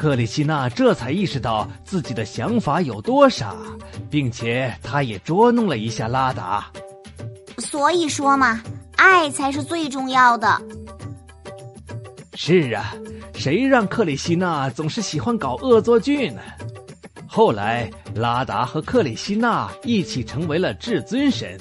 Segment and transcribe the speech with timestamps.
[0.00, 3.54] 克里希娜这才意识到自己的想法有多傻，
[4.08, 6.72] 并且他也捉弄了一下拉达。
[7.58, 8.62] 所以说嘛，
[8.96, 10.58] 爱才是最重要的。
[12.34, 12.94] 是啊，
[13.34, 16.40] 谁让克里希娜总是喜欢搞恶作剧呢？
[17.26, 21.60] 后来，拉达和克里希娜一起成为了至尊神，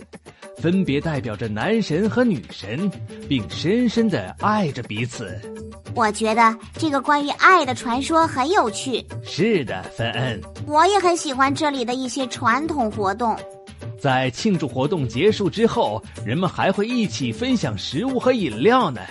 [0.60, 2.90] 分别代表着男神和女神，
[3.28, 5.38] 并深深的爱着彼此。
[6.00, 9.05] 我觉得这个关于爱的传说很有趣。
[9.21, 13.38] 是的，芬恩，我也很喜欢这里的一些传统活动。
[13.99, 19.02] 在庆祝活动结束之后，人们还会一起分享食物和饮料呢。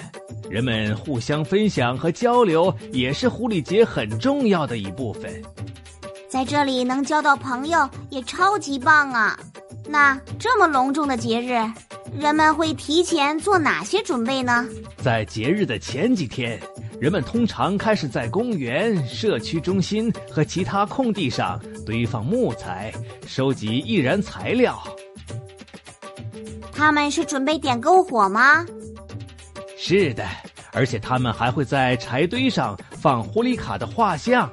[0.48, 5.30] 人们互相分享和交流也是狐狸节很重要的一部分。
[6.26, 9.38] 在这里能交到朋友也超级棒啊！
[9.86, 11.60] 那这么隆重的节日，
[12.16, 14.66] 人们会提前做哪些准备呢？
[14.96, 16.60] 在节日的前几天，
[17.00, 22.92] 人们通常开始在公园、社区中心和其他空地上堆放木材，
[23.26, 24.82] 收集易燃材料。
[26.72, 28.64] 他们是准备点篝火吗？
[29.76, 30.24] 是的，
[30.72, 34.50] 而且他们还会在柴堆上放狐狸卡的画像。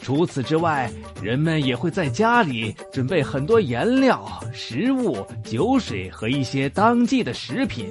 [0.00, 7.86] 除此之外，人们也会在家里准备很多颜料、食物、酒水和一些当季的食品。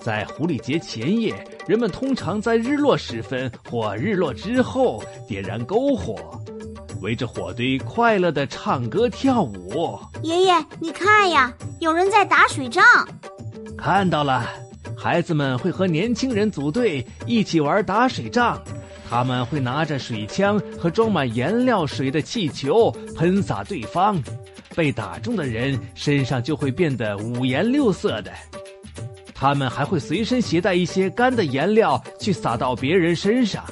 [0.00, 1.34] 在狐狸节前夜，
[1.66, 6.16] 人们通常在日落时分或日落之后点燃篝火，
[7.02, 9.98] 围着火堆快乐的唱歌跳舞。
[10.22, 12.82] 爷爷，你看呀，有人在打水仗。
[13.76, 14.46] 看到了，
[14.96, 18.62] 孩子们会和年轻人组队一起玩打水仗。
[19.10, 24.16] 他们会拿着水枪和装满颜料水的气球喷洒对方，
[24.76, 28.30] 被打中的人身上就会变得五颜六色的。
[29.34, 33.64] 他们还会随身携带一些干的颜料去撒到别人身上。